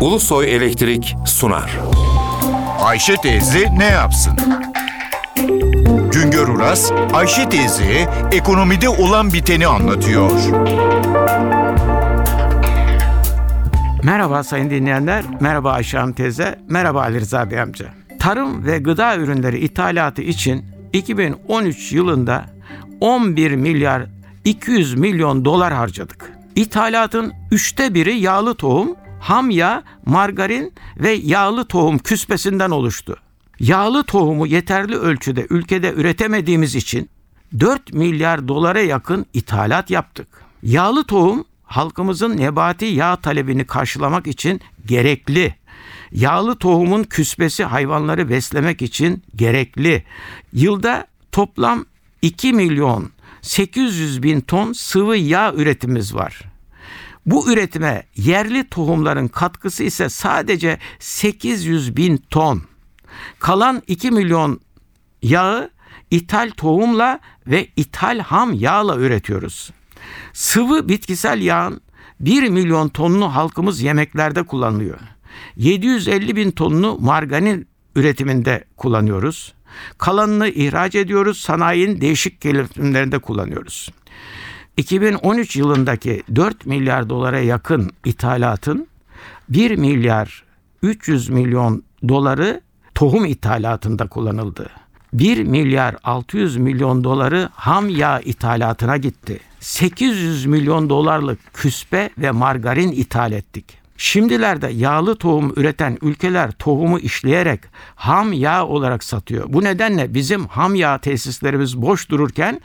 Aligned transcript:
Ulusoy 0.00 0.54
Elektrik 0.56 1.16
sunar. 1.26 1.78
Ayşe 2.80 3.16
teyze 3.16 3.68
ne 3.78 3.84
yapsın? 3.84 4.32
Güngör 6.12 6.48
Uras, 6.48 6.92
Ayşe 7.12 7.48
teyze 7.48 8.08
ekonomide 8.32 8.88
olan 8.88 9.32
biteni 9.32 9.66
anlatıyor. 9.66 10.30
Merhaba 14.02 14.42
sayın 14.44 14.70
dinleyenler, 14.70 15.24
merhaba 15.40 15.72
Ayşe 15.72 15.98
Hanım 15.98 16.12
teyze, 16.12 16.58
merhaba 16.68 17.00
Ali 17.00 17.20
Rıza 17.20 17.50
Bey 17.50 17.60
amca. 17.60 17.86
Tarım 18.20 18.66
ve 18.66 18.78
gıda 18.78 19.16
ürünleri 19.16 19.58
ithalatı 19.58 20.22
için 20.22 20.64
2013 20.92 21.92
yılında 21.92 22.44
11 23.00 23.50
milyar 23.50 24.02
200 24.44 24.94
milyon 24.94 25.44
dolar 25.44 25.72
harcadık. 25.72 26.32
İthalatın 26.56 27.32
üçte 27.50 27.94
biri 27.94 28.18
yağlı 28.18 28.54
tohum, 28.54 28.96
ham 29.20 29.50
yağ, 29.50 29.82
margarin 30.06 30.72
ve 30.96 31.10
yağlı 31.10 31.64
tohum 31.64 31.98
küspesinden 31.98 32.70
oluştu. 32.70 33.16
Yağlı 33.60 34.04
tohumu 34.04 34.46
yeterli 34.46 34.96
ölçüde 34.96 35.46
ülkede 35.50 35.92
üretemediğimiz 35.92 36.74
için 36.74 37.10
4 37.60 37.92
milyar 37.92 38.48
dolara 38.48 38.80
yakın 38.80 39.26
ithalat 39.32 39.90
yaptık. 39.90 40.28
Yağlı 40.62 41.04
tohum 41.04 41.44
halkımızın 41.64 42.36
nebati 42.36 42.84
yağ 42.84 43.16
talebini 43.16 43.64
karşılamak 43.64 44.26
için 44.26 44.60
gerekli. 44.86 45.54
Yağlı 46.12 46.56
tohumun 46.56 47.04
küspesi 47.04 47.64
hayvanları 47.64 48.28
beslemek 48.28 48.82
için 48.82 49.22
gerekli. 49.36 50.04
Yılda 50.52 51.06
toplam 51.32 51.84
2 52.22 52.52
milyon 52.52 53.10
800 53.42 54.22
bin 54.22 54.40
ton 54.40 54.72
sıvı 54.72 55.16
yağ 55.16 55.52
üretimimiz 55.54 56.14
var. 56.14 56.49
Bu 57.26 57.52
üretime 57.52 58.02
yerli 58.16 58.68
tohumların 58.68 59.28
katkısı 59.28 59.84
ise 59.84 60.08
sadece 60.08 60.78
800 60.98 61.96
bin 61.96 62.16
ton. 62.16 62.62
Kalan 63.38 63.82
2 63.86 64.10
milyon 64.10 64.60
yağı 65.22 65.70
ithal 66.10 66.50
tohumla 66.56 67.20
ve 67.46 67.68
ithal 67.76 68.18
ham 68.18 68.52
yağla 68.52 68.96
üretiyoruz. 68.96 69.70
Sıvı 70.32 70.88
bitkisel 70.88 71.42
yağın 71.42 71.80
1 72.20 72.48
milyon 72.48 72.88
tonunu 72.88 73.34
halkımız 73.34 73.80
yemeklerde 73.80 74.42
kullanıyor. 74.42 74.98
750 75.56 76.36
bin 76.36 76.50
tonunu 76.50 76.98
margarin 77.00 77.68
üretiminde 77.96 78.64
kullanıyoruz. 78.76 79.54
Kalanını 79.98 80.48
ihraç 80.48 80.94
ediyoruz, 80.94 81.40
sanayinin 81.40 82.00
değişik 82.00 82.40
gelişimlerinde 82.40 83.18
kullanıyoruz. 83.18 83.88
2013 84.80 85.56
yılındaki 85.56 86.22
4 86.34 86.66
milyar 86.66 87.08
dolara 87.08 87.40
yakın 87.40 87.90
ithalatın 88.04 88.86
1 89.48 89.76
milyar 89.76 90.44
300 90.82 91.28
milyon 91.28 91.82
doları 92.08 92.60
tohum 92.94 93.24
ithalatında 93.24 94.06
kullanıldı. 94.06 94.70
1 95.12 95.44
milyar 95.44 95.96
600 96.04 96.56
milyon 96.56 97.04
doları 97.04 97.48
ham 97.52 97.88
yağ 97.88 98.20
ithalatına 98.20 98.96
gitti. 98.96 99.40
800 99.60 100.46
milyon 100.46 100.90
dolarlık 100.90 101.38
küspe 101.54 102.10
ve 102.18 102.30
margarin 102.30 102.92
ithal 102.92 103.32
ettik. 103.32 103.79
Şimdilerde 104.02 104.68
yağlı 104.68 105.16
tohum 105.16 105.52
üreten 105.56 105.98
ülkeler 106.02 106.50
tohumu 106.50 106.98
işleyerek 106.98 107.60
ham 107.94 108.32
yağ 108.32 108.66
olarak 108.66 109.04
satıyor. 109.04 109.44
Bu 109.48 109.64
nedenle 109.64 110.14
bizim 110.14 110.46
ham 110.46 110.74
yağ 110.74 110.98
tesislerimiz 110.98 111.82
boş 111.82 112.10
dururken 112.10 112.60